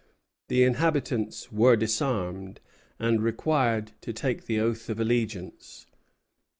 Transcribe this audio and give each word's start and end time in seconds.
The 0.47 0.63
inhabitants 0.63 1.51
were 1.51 1.75
disarmed, 1.75 2.59
and 2.97 3.21
required 3.21 3.91
to 4.01 4.11
take 4.11 4.47
the 4.47 4.59
oath 4.59 4.89
of 4.89 4.99
allegiance. 4.99 5.85